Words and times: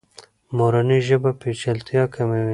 مورنۍ 0.57 0.99
ژبه 1.07 1.31
پیچلتیا 1.41 2.03
کموي. 2.13 2.49